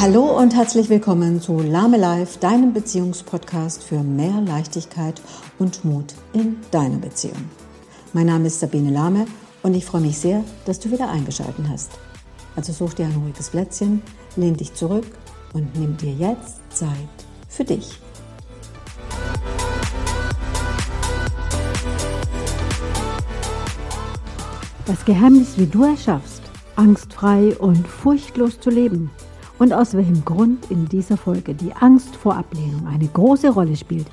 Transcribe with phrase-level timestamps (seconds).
[0.00, 5.20] Hallo und herzlich willkommen zu Lame Life, deinem Beziehungspodcast für mehr Leichtigkeit
[5.58, 7.50] und Mut in deiner Beziehung.
[8.12, 9.26] Mein Name ist Sabine Lahme
[9.64, 11.90] und ich freue mich sehr, dass du wieder eingeschaltet hast.
[12.54, 14.00] Also such dir ein ruhiges Plätzchen,
[14.36, 15.04] lehn dich zurück
[15.52, 16.90] und nimm dir jetzt Zeit
[17.48, 17.98] für dich.
[24.86, 26.42] Das Geheimnis, wie du es schaffst,
[26.76, 29.10] angstfrei und furchtlos zu leben
[29.58, 34.06] und aus welchem Grund in dieser Folge die Angst vor Ablehnung eine große Rolle spielt,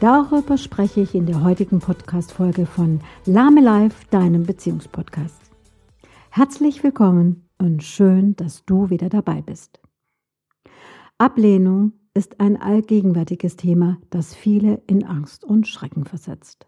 [0.00, 5.40] darüber spreche ich in der heutigen Podcast-Folge von Lame Life, deinem Beziehungspodcast.
[6.30, 9.80] Herzlich willkommen und schön, dass du wieder dabei bist.
[11.18, 16.66] Ablehnung ist ein allgegenwärtiges Thema, das viele in Angst und Schrecken versetzt.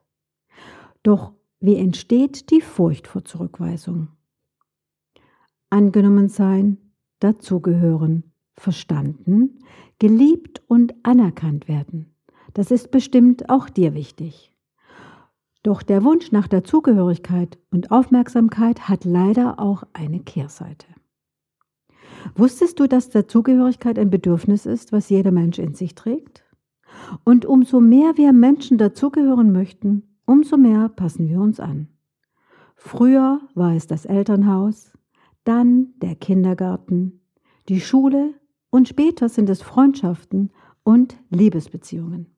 [1.03, 4.09] Doch wie entsteht die Furcht vor Zurückweisung?
[5.71, 6.79] Angenommen sein,
[7.23, 9.61] dazugehören, verstanden,
[9.99, 12.15] geliebt und anerkannt werden.
[12.55, 14.53] Das ist bestimmt auch dir wichtig.
[15.63, 20.87] Doch der Wunsch nach Dazugehörigkeit und Aufmerksamkeit hat leider auch eine Kehrseite.
[22.35, 26.45] Wusstest du, dass Dazugehörigkeit ein Bedürfnis ist, was jeder Mensch in sich trägt?
[27.25, 31.89] Und umso mehr wir Menschen dazugehören möchten, umso mehr passen wir uns an.
[32.77, 34.92] Früher war es das Elternhaus,
[35.45, 37.21] dann der Kindergarten,
[37.69, 38.35] die Schule
[38.71, 40.51] und später sind es Freundschaften
[40.83, 42.35] und Liebesbeziehungen.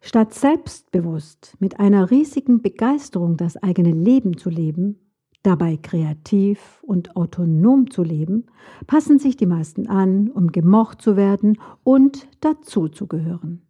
[0.00, 4.98] Statt selbstbewusst mit einer riesigen Begeisterung das eigene Leben zu leben,
[5.42, 8.46] dabei kreativ und autonom zu leben,
[8.86, 13.69] passen sich die meisten an, um gemocht zu werden und dazuzugehören.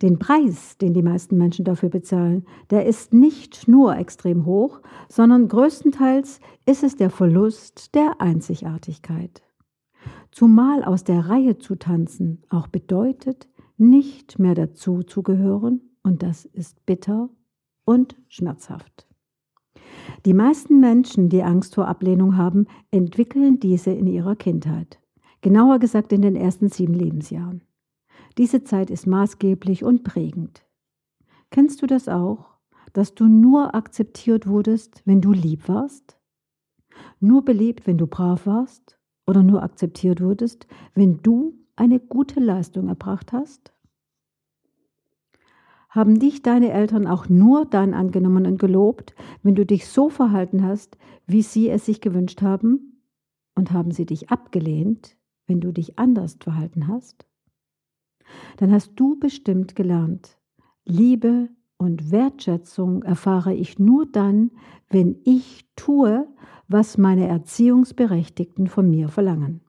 [0.00, 5.48] Den Preis, den die meisten Menschen dafür bezahlen, der ist nicht nur extrem hoch, sondern
[5.48, 9.42] größtenteils ist es der Verlust der Einzigartigkeit.
[10.30, 16.44] Zumal aus der Reihe zu tanzen auch bedeutet, nicht mehr dazu zu gehören, und das
[16.44, 17.28] ist bitter
[17.84, 19.06] und schmerzhaft.
[20.24, 25.00] Die meisten Menschen, die Angst vor Ablehnung haben, entwickeln diese in ihrer Kindheit.
[25.40, 27.62] Genauer gesagt in den ersten sieben Lebensjahren.
[28.38, 30.64] Diese Zeit ist maßgeblich und prägend.
[31.50, 32.56] Kennst du das auch,
[32.92, 36.18] dass du nur akzeptiert wurdest, wenn du lieb warst?
[37.20, 38.98] Nur beliebt, wenn du brav warst?
[39.26, 43.72] Oder nur akzeptiert wurdest, wenn du eine gute Leistung erbracht hast?
[45.88, 50.64] Haben dich deine Eltern auch nur dann angenommen und gelobt, wenn du dich so verhalten
[50.64, 53.02] hast, wie sie es sich gewünscht haben?
[53.54, 57.26] Und haben sie dich abgelehnt, wenn du dich anders verhalten hast?
[58.56, 60.38] Dann hast du bestimmt gelernt.
[60.84, 64.50] Liebe und Wertschätzung erfahre ich nur dann,
[64.88, 66.26] wenn ich tue,
[66.68, 69.60] was meine Erziehungsberechtigten von mir verlangen.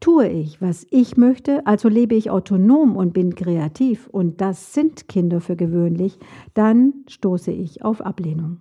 [0.00, 5.08] Tue ich, was ich möchte, also lebe ich autonom und bin kreativ, und das sind
[5.08, 6.18] Kinder für gewöhnlich,
[6.54, 8.60] dann stoße ich auf Ablehnung.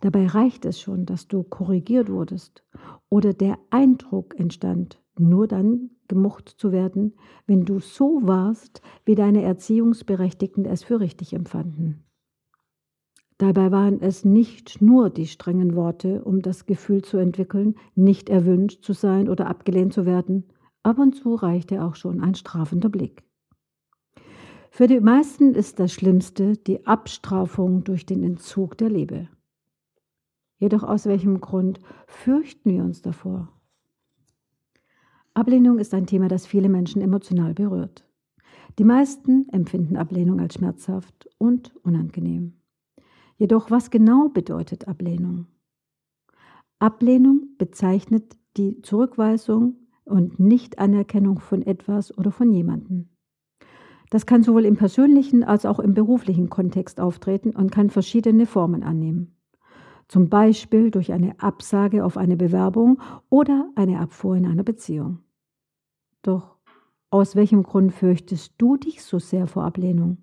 [0.00, 2.64] Dabei reicht es schon, dass du korrigiert wurdest
[3.08, 7.14] oder der Eindruck entstand, nur dann gemocht zu werden,
[7.46, 12.04] wenn du so warst, wie deine Erziehungsberechtigten es für richtig empfanden.
[13.38, 18.84] Dabei waren es nicht nur die strengen Worte, um das Gefühl zu entwickeln, nicht erwünscht
[18.84, 20.44] zu sein oder abgelehnt zu werden,
[20.82, 23.22] ab und zu reichte auch schon ein strafender Blick.
[24.70, 29.28] Für die meisten ist das Schlimmste die Abstrafung durch den Entzug der Liebe.
[30.58, 33.52] Jedoch aus welchem Grund fürchten wir uns davor?
[35.38, 38.04] Ablehnung ist ein Thema, das viele Menschen emotional berührt.
[38.80, 42.54] Die meisten empfinden Ablehnung als schmerzhaft und unangenehm.
[43.36, 45.46] Jedoch, was genau bedeutet Ablehnung?
[46.80, 53.08] Ablehnung bezeichnet die Zurückweisung und Nichtanerkennung von etwas oder von jemandem.
[54.10, 58.82] Das kann sowohl im persönlichen als auch im beruflichen Kontext auftreten und kann verschiedene Formen
[58.82, 59.36] annehmen.
[60.08, 63.00] Zum Beispiel durch eine Absage auf eine Bewerbung
[63.30, 65.20] oder eine Abfuhr in einer Beziehung.
[66.28, 66.56] Doch
[67.08, 70.18] aus welchem Grund fürchtest du dich so sehr vor Ablehnung?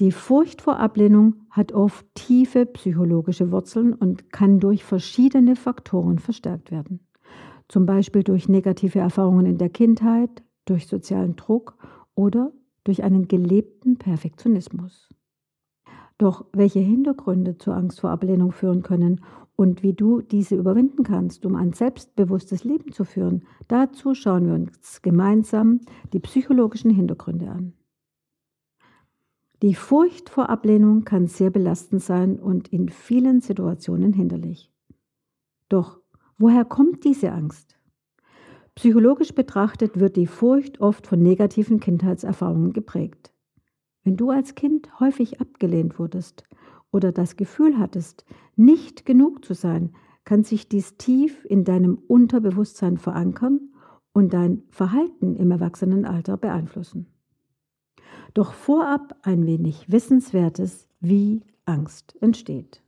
[0.00, 6.72] Die Furcht vor Ablehnung hat oft tiefe psychologische Wurzeln und kann durch verschiedene Faktoren verstärkt
[6.72, 7.06] werden.
[7.68, 11.76] Zum Beispiel durch negative Erfahrungen in der Kindheit, durch sozialen Druck
[12.16, 12.50] oder
[12.82, 15.08] durch einen gelebten Perfektionismus.
[16.18, 19.20] Doch welche Hintergründe zur Angst vor Ablehnung führen können
[19.56, 24.54] und wie du diese überwinden kannst, um ein selbstbewusstes Leben zu führen, dazu schauen wir
[24.54, 25.80] uns gemeinsam
[26.12, 27.74] die psychologischen Hintergründe an.
[29.62, 34.72] Die Furcht vor Ablehnung kann sehr belastend sein und in vielen Situationen hinderlich.
[35.68, 36.02] Doch
[36.42, 37.78] Woher kommt diese Angst?
[38.74, 43.32] Psychologisch betrachtet wird die Furcht oft von negativen Kindheitserfahrungen geprägt.
[44.02, 46.42] Wenn du als Kind häufig abgelehnt wurdest
[46.92, 48.24] oder das Gefühl hattest,
[48.54, 49.92] nicht genug zu sein,
[50.24, 53.72] kann sich dies tief in deinem Unterbewusstsein verankern
[54.12, 57.06] und dein Verhalten im Erwachsenenalter beeinflussen.
[58.34, 62.82] Doch vorab ein wenig Wissenswertes, wie Angst entsteht.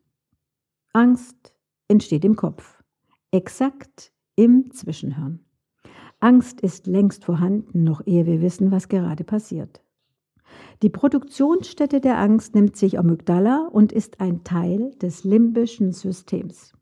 [0.92, 1.54] Angst
[1.88, 2.82] entsteht im Kopf,
[3.30, 5.40] exakt im Zwischenhirn.
[6.20, 9.83] Angst ist längst vorhanden, noch ehe wir wissen, was gerade passiert.
[10.84, 16.74] Die Produktionsstätte der Angst nimmt sich Amygdala und ist ein Teil des limbischen Systems.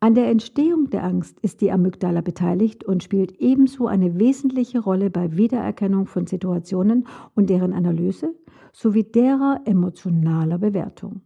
[0.00, 5.08] An der Entstehung der Angst ist die Amygdala beteiligt und spielt ebenso eine wesentliche Rolle
[5.08, 8.34] bei Wiedererkennung von Situationen und deren Analyse
[8.70, 11.22] sowie derer emotionaler Bewertung.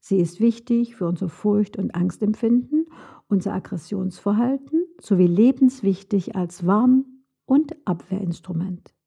[0.00, 2.86] Sie ist wichtig für unser Furcht- und Angstempfinden,
[3.28, 7.04] unser Aggressionsverhalten sowie lebenswichtig als Warn-
[7.46, 8.97] und Abwehrinstrument.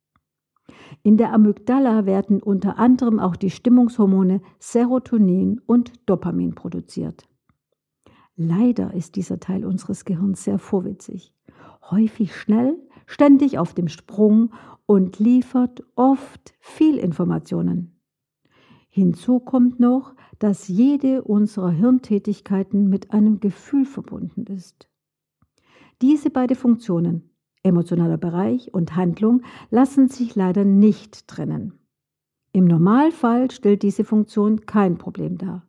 [1.04, 7.28] In der Amygdala werden unter anderem auch die Stimmungshormone Serotonin und Dopamin produziert.
[8.36, 11.34] Leider ist dieser Teil unseres Gehirns sehr vorwitzig,
[11.90, 14.52] häufig schnell, ständig auf dem Sprung
[14.86, 18.00] und liefert oft viel Informationen.
[18.90, 24.90] Hinzu kommt noch, dass jede unserer Hirntätigkeiten mit einem Gefühl verbunden ist.
[26.02, 27.31] Diese beiden Funktionen,
[27.64, 31.74] emotionaler Bereich und Handlung, lassen sich leider nicht trennen.
[32.54, 35.68] Im Normalfall stellt diese Funktion kein Problem dar.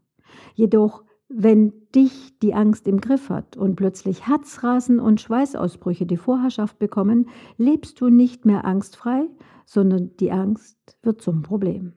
[0.55, 6.79] Jedoch, wenn dich die Angst im Griff hat und plötzlich Herzrasen und Schweißausbrüche die Vorherrschaft
[6.79, 9.29] bekommen, lebst du nicht mehr angstfrei,
[9.65, 11.95] sondern die Angst wird zum Problem.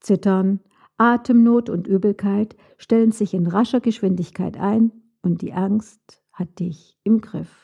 [0.00, 0.60] Zittern,
[0.96, 4.92] Atemnot und Übelkeit stellen sich in rascher Geschwindigkeit ein
[5.22, 7.63] und die Angst hat dich im Griff.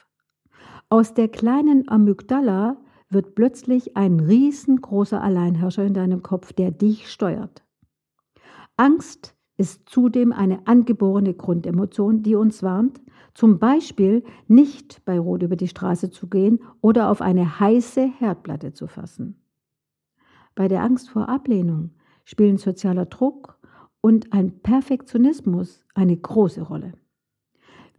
[0.93, 2.77] Aus der kleinen Amygdala
[3.11, 7.65] wird plötzlich ein riesengroßer Alleinherrscher in deinem Kopf, der dich steuert.
[8.77, 13.01] Angst ist zudem eine angeborene Grundemotion, die uns warnt,
[13.35, 18.73] zum Beispiel nicht bei Rot über die Straße zu gehen oder auf eine heiße Herdplatte
[18.73, 19.41] zu fassen.
[20.57, 21.91] Bei der Angst vor Ablehnung
[22.25, 23.61] spielen sozialer Druck
[24.01, 26.95] und ein Perfektionismus eine große Rolle.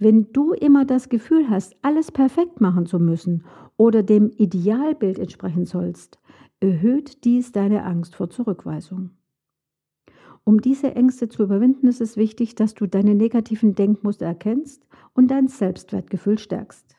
[0.03, 3.45] Wenn du immer das Gefühl hast, alles perfekt machen zu müssen
[3.77, 6.17] oder dem Idealbild entsprechen sollst,
[6.59, 9.11] erhöht dies deine Angst vor Zurückweisung.
[10.43, 15.29] Um diese Ängste zu überwinden, ist es wichtig, dass du deine negativen Denkmuster erkennst und
[15.29, 16.95] dein Selbstwertgefühl stärkst.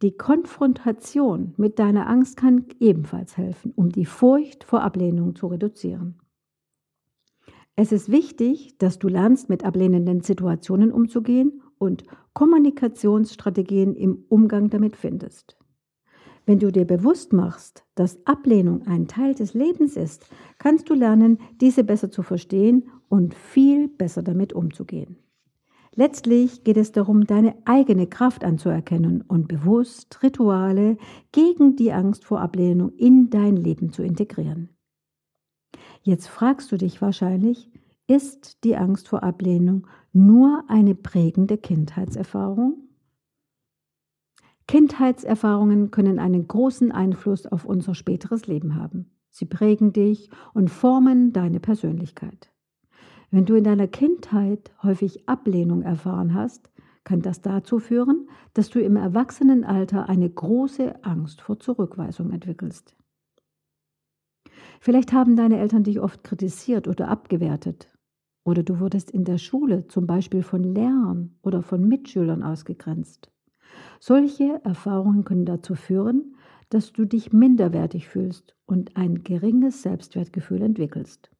[0.00, 6.20] Die Konfrontation mit deiner Angst kann ebenfalls helfen, um die Furcht vor Ablehnung zu reduzieren.
[7.74, 14.96] Es ist wichtig, dass du lernst, mit ablehnenden Situationen umzugehen und Kommunikationsstrategien im Umgang damit
[14.96, 15.56] findest.
[16.46, 20.26] Wenn du dir bewusst machst, dass Ablehnung ein Teil des Lebens ist,
[20.58, 25.16] kannst du lernen, diese besser zu verstehen und viel besser damit umzugehen.
[25.96, 30.98] Letztlich geht es darum, deine eigene Kraft anzuerkennen und bewusst Rituale
[31.30, 34.70] gegen die Angst vor Ablehnung in dein Leben zu integrieren.
[36.02, 37.70] Jetzt fragst du dich wahrscheinlich,
[38.06, 42.88] ist die Angst vor Ablehnung nur eine prägende Kindheitserfahrung?
[44.66, 49.10] Kindheitserfahrungen können einen großen Einfluss auf unser späteres Leben haben.
[49.30, 52.50] Sie prägen dich und formen deine Persönlichkeit.
[53.30, 56.70] Wenn du in deiner Kindheit häufig Ablehnung erfahren hast,
[57.02, 62.96] kann das dazu führen, dass du im Erwachsenenalter eine große Angst vor Zurückweisung entwickelst.
[64.80, 67.93] Vielleicht haben deine Eltern dich oft kritisiert oder abgewertet.
[68.44, 73.30] Oder du wurdest in der Schule zum Beispiel von Lehrern oder von Mitschülern ausgegrenzt.
[74.00, 76.36] Solche Erfahrungen können dazu führen,
[76.68, 81.30] dass du dich minderwertig fühlst und ein geringes Selbstwertgefühl entwickelst.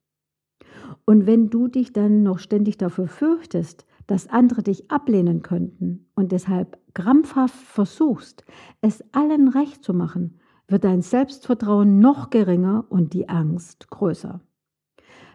[1.04, 6.32] Und wenn du dich dann noch ständig dafür fürchtest, dass andere dich ablehnen könnten und
[6.32, 8.44] deshalb krampfhaft versuchst,
[8.80, 14.40] es allen recht zu machen, wird dein Selbstvertrauen noch geringer und die Angst größer.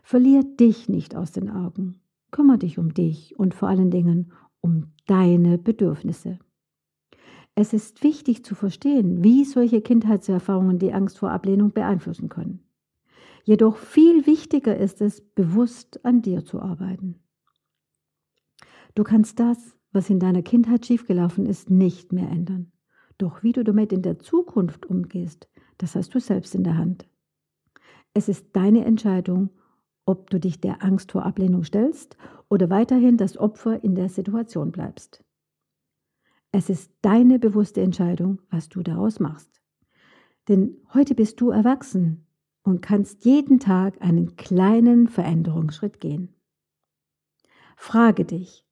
[0.09, 2.01] Verlier dich nicht aus den Augen.
[2.31, 6.39] Kümmer dich um dich und vor allen Dingen um deine Bedürfnisse.
[7.53, 12.63] Es ist wichtig zu verstehen, wie solche Kindheitserfahrungen die Angst vor Ablehnung beeinflussen können.
[13.43, 17.19] Jedoch viel wichtiger ist es, bewusst an dir zu arbeiten.
[18.95, 22.71] Du kannst das, was in deiner Kindheit schiefgelaufen ist, nicht mehr ändern.
[23.19, 25.47] Doch wie du damit in der Zukunft umgehst,
[25.77, 27.07] das hast du selbst in der Hand.
[28.15, 29.51] Es ist deine Entscheidung,
[30.09, 32.17] ob du dich der Angst vor Ablehnung stellst
[32.49, 35.23] oder weiterhin das Opfer in der Situation bleibst.
[36.51, 39.61] Es ist deine bewusste Entscheidung, was du daraus machst.
[40.47, 42.25] Denn heute bist du erwachsen
[42.63, 46.33] und kannst jeden Tag einen kleinen Veränderungsschritt gehen.
[47.77, 48.65] Frage dich,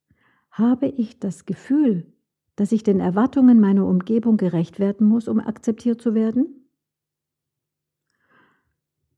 [0.49, 2.11] habe ich das Gefühl,
[2.55, 6.66] dass ich den Erwartungen meiner Umgebung gerecht werden muss, um akzeptiert zu werden?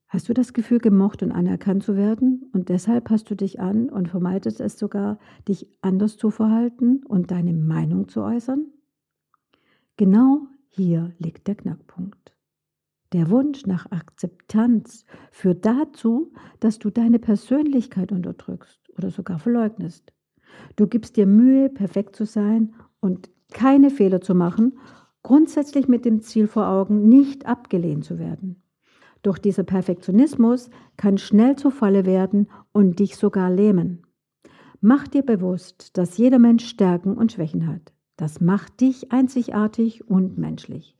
[0.09, 3.89] Hast du das Gefühl, gemocht und anerkannt zu werden und deshalb hast du dich an
[3.89, 8.65] und vermeidest es sogar, dich anders zu verhalten und deine Meinung zu äußern?
[9.97, 12.35] Genau hier liegt der Knackpunkt.
[13.13, 20.11] Der Wunsch nach Akzeptanz führt dazu, dass du deine Persönlichkeit unterdrückst oder sogar verleugnest.
[20.75, 24.79] Du gibst dir Mühe, perfekt zu sein und keine Fehler zu machen,
[25.21, 28.63] grundsätzlich mit dem Ziel vor Augen, nicht abgelehnt zu werden.
[29.21, 34.03] Doch dieser Perfektionismus kann schnell zur Falle werden und dich sogar lähmen.
[34.81, 37.93] Mach dir bewusst, dass jeder Mensch Stärken und Schwächen hat.
[38.15, 40.97] Das macht dich einzigartig und menschlich.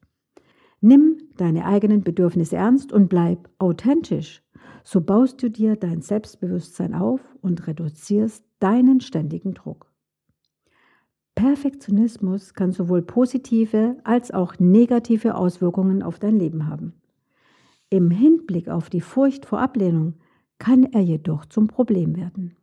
[0.81, 4.43] Nimm deine eigenen Bedürfnisse ernst und bleib authentisch.
[4.83, 9.89] So baust du dir dein Selbstbewusstsein auf und reduzierst deinen ständigen Druck.
[11.35, 16.93] Perfektionismus kann sowohl positive als auch negative Auswirkungen auf dein Leben haben.
[17.91, 20.19] Im Hinblick auf die Furcht vor Ablehnung
[20.59, 22.55] kann er jedoch zum Problem werden.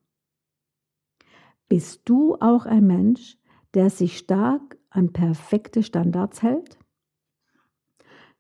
[1.69, 3.37] Bist du auch ein Mensch,
[3.75, 6.79] der sich stark an perfekte Standards hält?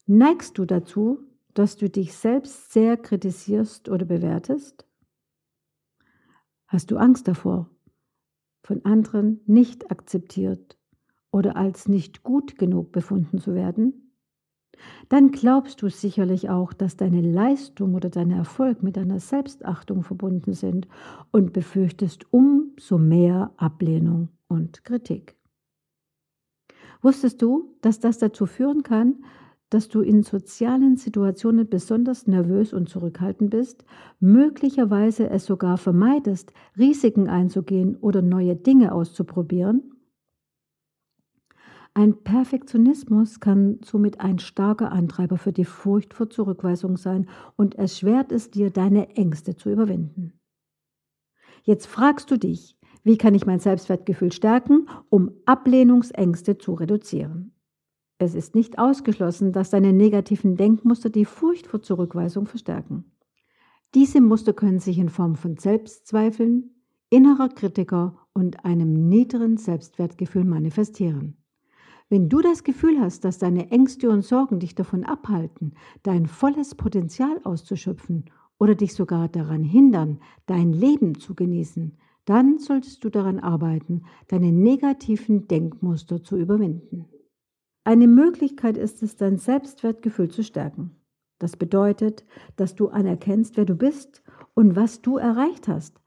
[0.06, 1.18] Neigst du dazu,
[1.54, 4.86] dass du dich selbst sehr kritisierst oder bewertest?
[6.68, 7.68] Hast du Angst davor,
[8.62, 10.78] von anderen nicht akzeptiert
[11.32, 14.05] oder als nicht gut genug befunden zu werden?
[15.08, 20.52] Dann glaubst du sicherlich auch, dass deine Leistung oder dein Erfolg mit deiner Selbstachtung verbunden
[20.52, 20.88] sind
[21.30, 25.36] und befürchtest umso mehr Ablehnung und Kritik.
[27.02, 29.16] Wusstest du, dass das dazu führen kann,
[29.70, 33.84] dass du in sozialen Situationen besonders nervös und zurückhaltend bist,
[34.20, 39.95] möglicherweise es sogar vermeidest, Risiken einzugehen oder neue Dinge auszuprobieren
[41.96, 47.26] ein Perfektionismus kann somit ein starker Antreiber für die Furcht vor Zurückweisung sein
[47.56, 50.38] und erschwert es dir, deine Ängste zu überwinden.
[51.62, 57.54] Jetzt fragst du dich, wie kann ich mein Selbstwertgefühl stärken, um Ablehnungsängste zu reduzieren?
[58.18, 63.10] Es ist nicht ausgeschlossen, dass deine negativen Denkmuster die Furcht vor Zurückweisung verstärken.
[63.94, 66.74] Diese Muster können sich in Form von Selbstzweifeln,
[67.08, 71.38] innerer Kritiker und einem niederen Selbstwertgefühl manifestieren.
[72.08, 76.76] Wenn du das Gefühl hast, dass deine Ängste und Sorgen dich davon abhalten, dein volles
[76.76, 78.26] Potenzial auszuschöpfen
[78.58, 84.52] oder dich sogar daran hindern, dein Leben zu genießen, dann solltest du daran arbeiten, deine
[84.52, 87.06] negativen Denkmuster zu überwinden.
[87.82, 90.96] Eine Möglichkeit ist es, dein Selbstwertgefühl zu stärken.
[91.38, 94.22] Das bedeutet, dass du anerkennst, wer du bist
[94.54, 96.00] und was du erreicht hast,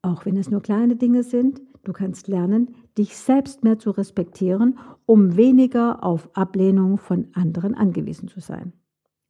[0.00, 4.78] auch wenn es nur kleine Dinge sind, Du kannst lernen, dich selbst mehr zu respektieren,
[5.06, 8.72] um weniger auf Ablehnung von anderen angewiesen zu sein.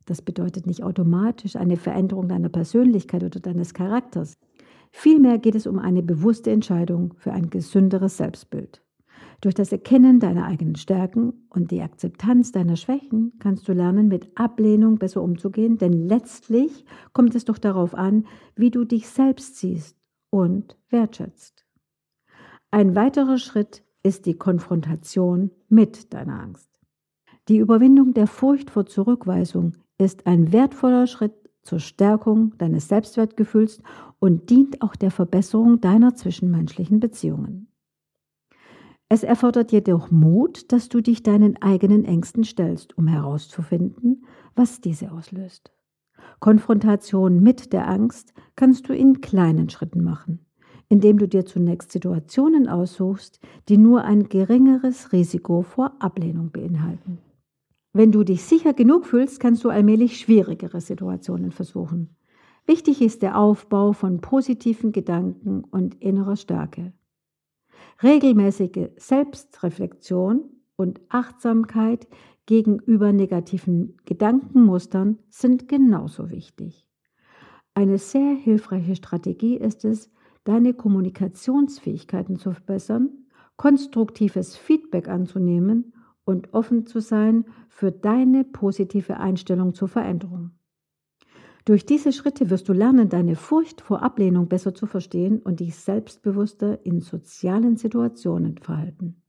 [0.04, 4.34] Das bedeutet nicht automatisch eine Veränderung deiner Persönlichkeit oder deines Charakters.
[4.90, 8.82] Vielmehr geht es um eine bewusste Entscheidung für ein gesünderes Selbstbild.
[9.40, 14.30] Durch das Erkennen deiner eigenen Stärken und die Akzeptanz deiner Schwächen kannst du lernen, mit
[14.36, 19.96] Ablehnung besser umzugehen, denn letztlich kommt es doch darauf an, wie du dich selbst siehst
[20.30, 21.66] und wertschätzt.
[22.74, 26.70] Ein weiterer Schritt ist die Konfrontation mit deiner Angst.
[27.48, 33.82] Die Überwindung der Furcht vor Zurückweisung ist ein wertvoller Schritt zur Stärkung deines Selbstwertgefühls
[34.20, 37.68] und dient auch der Verbesserung deiner zwischenmenschlichen Beziehungen.
[39.10, 44.24] Es erfordert jedoch Mut, dass du dich deinen eigenen Ängsten stellst, um herauszufinden,
[44.54, 45.72] was diese auslöst.
[46.40, 50.46] Konfrontation mit der Angst kannst du in kleinen Schritten machen
[50.88, 57.18] indem du dir zunächst Situationen aussuchst, die nur ein geringeres Risiko vor Ablehnung beinhalten.
[57.92, 62.16] Wenn du dich sicher genug fühlst, kannst du allmählich schwierigere Situationen versuchen.
[62.64, 66.92] Wichtig ist der Aufbau von positiven Gedanken und innerer Stärke.
[68.02, 70.44] Regelmäßige Selbstreflexion
[70.76, 72.06] und Achtsamkeit
[72.46, 76.86] gegenüber negativen Gedankenmustern sind genauso wichtig.
[77.74, 80.10] Eine sehr hilfreiche Strategie ist es,
[80.44, 83.10] deine Kommunikationsfähigkeiten zu verbessern,
[83.56, 85.92] konstruktives Feedback anzunehmen
[86.24, 90.52] und offen zu sein für deine positive Einstellung zur Veränderung.
[91.64, 95.76] Durch diese Schritte wirst du lernen, deine Furcht vor Ablehnung besser zu verstehen und dich
[95.76, 99.22] selbstbewusster in sozialen Situationen verhalten.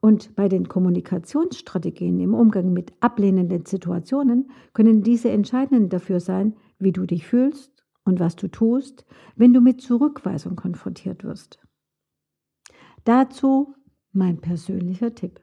[0.00, 6.92] Und bei den Kommunikationsstrategien im Umgang mit ablehnenden Situationen können diese entscheidend dafür sein, wie
[6.92, 7.77] du dich fühlst
[8.08, 9.04] und was du tust,
[9.36, 11.60] wenn du mit Zurückweisung konfrontiert wirst.
[13.04, 13.74] Dazu
[14.12, 15.40] mein persönlicher Tipp.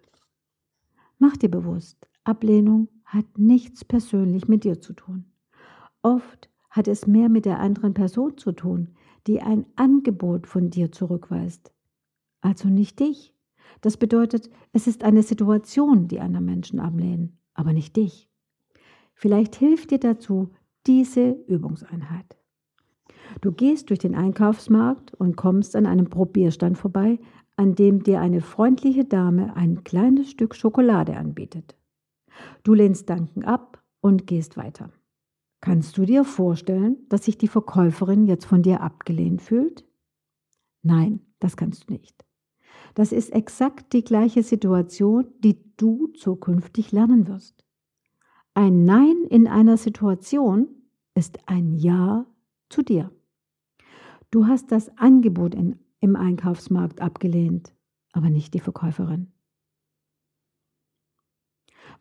[1.19, 5.25] Mach dir bewusst, Ablehnung hat nichts persönlich mit dir zu tun.
[6.01, 8.89] Oft hat es mehr mit der anderen Person zu tun,
[9.27, 11.71] die ein Angebot von dir zurückweist.
[12.41, 13.33] Also nicht dich.
[13.81, 18.29] Das bedeutet, es ist eine Situation, die andere Menschen ablehnen, aber nicht dich.
[19.13, 20.51] Vielleicht hilft dir dazu
[20.85, 22.37] diese Übungseinheit.
[23.45, 27.19] Du gehst durch den Einkaufsmarkt und kommst an einem Probierstand vorbei,
[27.55, 31.77] an dem dir eine freundliche Dame ein kleines Stück Schokolade anbietet.
[32.63, 34.89] Du lehnst Danken ab und gehst weiter.
[35.61, 39.85] Kannst du dir vorstellen, dass sich die Verkäuferin jetzt von dir abgelehnt fühlt?
[40.81, 42.25] Nein, das kannst du nicht.
[42.95, 47.63] Das ist exakt die gleiche Situation, die du zukünftig lernen wirst.
[48.55, 50.67] Ein Nein in einer Situation
[51.13, 52.25] ist ein Ja
[52.69, 53.11] zu dir.
[54.35, 57.73] Du hast das Angebot in, im Einkaufsmarkt abgelehnt,
[58.11, 59.31] aber nicht die Verkäuferin.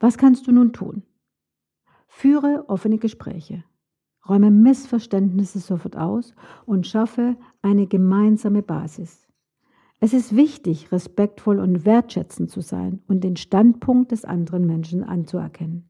[0.01, 1.05] Was kannst du nun tun?
[2.09, 3.63] Führe offene Gespräche,
[4.29, 6.35] räume Missverständnisse sofort aus
[6.67, 9.29] und schaffe eine gemeinsame Basis.
[10.01, 15.89] Es ist wichtig, respektvoll und wertschätzend zu sein und den Standpunkt des anderen Menschen anzuerkennen.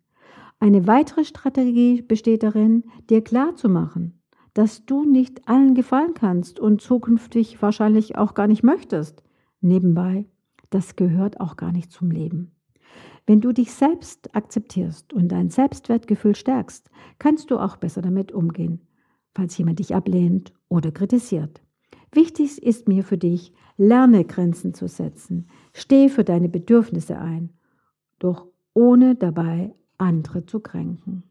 [0.61, 4.21] Eine weitere Strategie besteht darin, dir klarzumachen,
[4.55, 9.23] dass du nicht allen gefallen kannst und zukünftig wahrscheinlich auch gar nicht möchtest.
[9.61, 10.27] Nebenbei,
[10.71, 12.53] das gehört auch gar nicht zum Leben.
[13.27, 18.81] Wenn du dich selbst akzeptierst und dein Selbstwertgefühl stärkst, kannst du auch besser damit umgehen,
[19.35, 21.63] falls jemand dich ablehnt oder kritisiert.
[22.13, 27.51] Wichtig ist mir für dich, lerne Grenzen zu setzen, steh für deine Bedürfnisse ein,
[28.19, 31.25] doch ohne dabei andere zu kränken.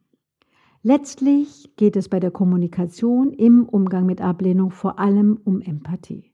[0.86, 6.34] Letztlich geht es bei der Kommunikation im Umgang mit Ablehnung vor allem um Empathie.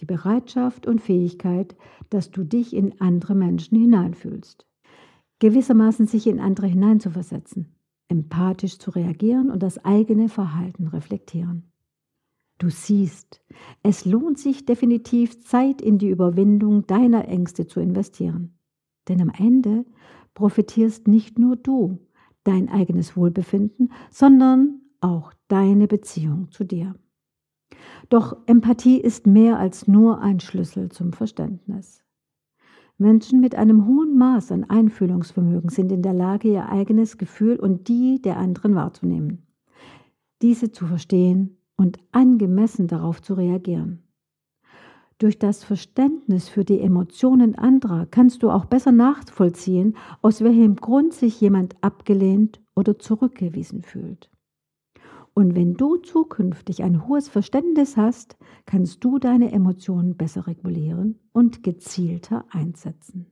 [0.00, 1.76] Die Bereitschaft und Fähigkeit,
[2.08, 4.66] dass du dich in andere Menschen hineinfühlst.
[5.38, 7.76] Gewissermaßen sich in andere hineinzuversetzen,
[8.08, 11.70] empathisch zu reagieren und das eigene Verhalten reflektieren.
[12.58, 13.40] Du siehst,
[13.84, 18.58] es lohnt sich definitiv Zeit in die Überwindung deiner Ängste zu investieren.
[19.06, 19.86] Denn am Ende
[20.34, 22.00] profitierst nicht nur du,
[22.44, 26.94] dein eigenes Wohlbefinden, sondern auch deine Beziehung zu dir.
[28.08, 32.04] Doch Empathie ist mehr als nur ein Schlüssel zum Verständnis.
[32.98, 37.88] Menschen mit einem hohen Maß an Einfühlungsvermögen sind in der Lage, ihr eigenes Gefühl und
[37.88, 39.46] die der anderen wahrzunehmen,
[40.42, 44.02] diese zu verstehen und angemessen darauf zu reagieren.
[45.20, 51.12] Durch das Verständnis für die Emotionen anderer kannst du auch besser nachvollziehen, aus welchem Grund
[51.12, 54.30] sich jemand abgelehnt oder zurückgewiesen fühlt.
[55.34, 61.62] Und wenn du zukünftig ein hohes Verständnis hast, kannst du deine Emotionen besser regulieren und
[61.62, 63.26] gezielter einsetzen.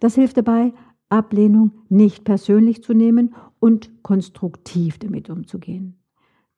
[0.00, 0.72] Das hilft dabei,
[1.10, 5.98] Ablehnung nicht persönlich zu nehmen und konstruktiv damit umzugehen.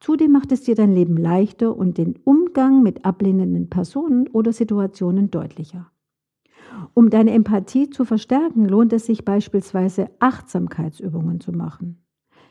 [0.06, 5.32] Zudem macht es dir dein Leben leichter und den Umgang mit ablehnenden Personen oder Situationen
[5.32, 5.90] deutlicher.
[6.94, 12.04] Um deine Empathie zu verstärken, lohnt es sich beispielsweise Achtsamkeitsübungen zu machen,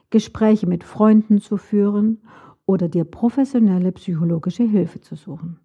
[0.10, 2.24] Gespräche mit Freunden zu führen
[2.66, 5.62] oder dir professionelle psychologische Hilfe zu suchen.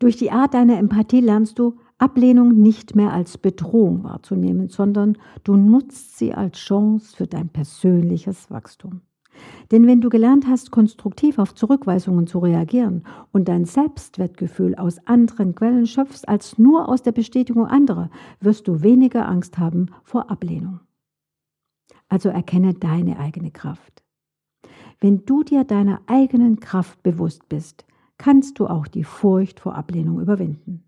[0.00, 5.56] Durch die Art deiner Empathie lernst du, Ablehnung nicht mehr als Bedrohung wahrzunehmen, sondern du
[5.56, 9.00] nutzt sie als Chance für dein persönliches Wachstum.
[9.70, 15.54] Denn wenn du gelernt hast, konstruktiv auf Zurückweisungen zu reagieren und dein Selbstwertgefühl aus anderen
[15.54, 20.80] Quellen schöpfst als nur aus der Bestätigung anderer, wirst du weniger Angst haben vor Ablehnung.
[22.08, 24.02] Also erkenne deine eigene Kraft.
[25.00, 27.86] Wenn du dir deiner eigenen Kraft bewusst bist,
[28.18, 30.84] kannst du auch die Furcht vor Ablehnung überwinden.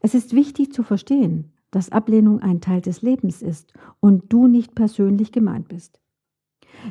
[0.00, 4.74] Es ist wichtig zu verstehen, dass Ablehnung ein Teil des Lebens ist und du nicht
[4.74, 6.01] persönlich gemeint bist.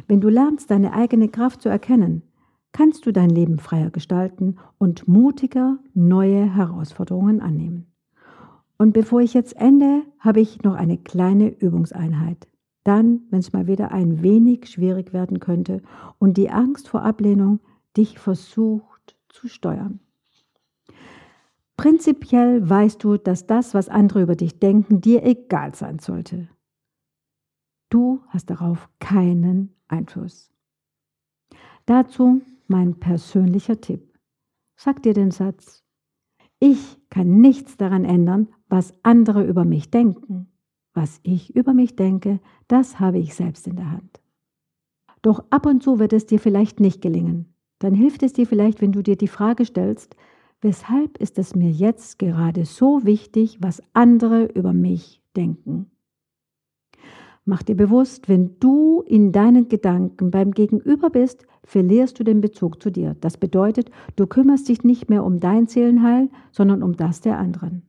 [0.07, 2.23] Wenn du lernst, deine eigene Kraft zu erkennen,
[2.71, 7.87] kannst du dein Leben freier gestalten und mutiger neue Herausforderungen annehmen.
[8.77, 12.47] Und bevor ich jetzt ende, habe ich noch eine kleine Übungseinheit.
[12.83, 15.81] Dann, wenn es mal wieder ein wenig schwierig werden könnte
[16.17, 17.59] und die Angst vor Ablehnung
[17.95, 19.99] dich versucht zu steuern.
[21.77, 26.47] Prinzipiell weißt du, dass das, was andere über dich denken, dir egal sein sollte.
[27.91, 30.49] Du hast darauf keinen Einfluss.
[31.85, 34.17] Dazu mein persönlicher Tipp.
[34.77, 35.83] Sag dir den Satz,
[36.59, 40.47] Ich kann nichts daran ändern, was andere über mich denken.
[40.93, 44.21] Was ich über mich denke, das habe ich selbst in der Hand.
[45.21, 47.53] Doch ab und zu wird es dir vielleicht nicht gelingen.
[47.79, 50.15] Dann hilft es dir vielleicht, wenn du dir die Frage stellst,
[50.61, 55.90] weshalb ist es mir jetzt gerade so wichtig, was andere über mich denken?
[57.51, 62.81] Mach dir bewusst, wenn du in deinen Gedanken beim Gegenüber bist, verlierst du den Bezug
[62.81, 63.17] zu dir.
[63.19, 67.81] Das bedeutet, du kümmerst dich nicht mehr um dein Seelenheil, sondern um das der anderen.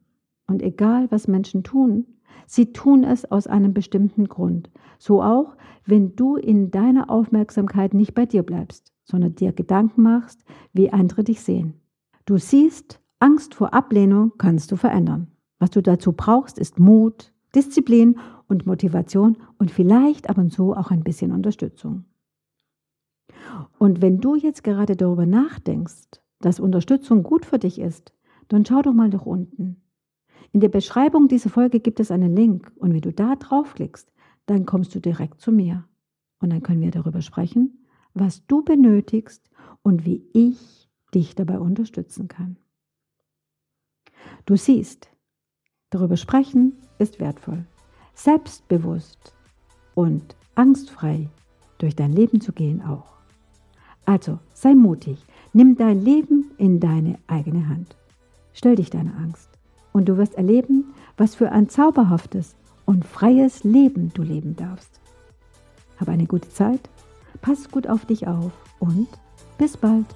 [0.48, 2.06] Und egal, was Menschen tun,
[2.44, 4.68] sie tun es aus einem bestimmten Grund.
[4.98, 5.54] So auch,
[5.86, 11.22] wenn du in deiner Aufmerksamkeit nicht bei dir bleibst, sondern dir Gedanken machst, wie andere
[11.22, 11.74] dich sehen.
[12.24, 15.28] Du siehst, Angst vor Ablehnung kannst du verändern.
[15.60, 20.90] Was du dazu brauchst, ist Mut, Disziplin und Motivation und vielleicht ab und zu auch
[20.90, 22.04] ein bisschen Unterstützung.
[23.78, 28.12] Und wenn du jetzt gerade darüber nachdenkst, dass Unterstützung gut für dich ist,
[28.48, 29.82] dann schau doch mal nach unten.
[30.52, 34.12] In der Beschreibung dieser Folge gibt es einen Link und wenn du da draufklickst,
[34.46, 35.84] dann kommst du direkt zu mir.
[36.40, 39.48] Und dann können wir darüber sprechen, was du benötigst
[39.82, 42.58] und wie ich dich dabei unterstützen kann.
[44.44, 45.11] Du siehst,
[45.92, 47.64] darüber sprechen ist wertvoll
[48.14, 49.34] selbstbewusst
[49.94, 51.28] und angstfrei
[51.78, 53.12] durch dein Leben zu gehen auch.
[54.04, 57.96] Also sei mutig, nimm dein Leben in deine eigene Hand.
[58.52, 59.48] Stell dich deiner Angst
[59.92, 65.00] und du wirst erleben, was für ein zauberhaftes und freies Leben du leben darfst.
[65.98, 66.80] Hab eine gute Zeit,
[67.40, 69.08] pass gut auf dich auf und
[69.56, 70.06] bis bald.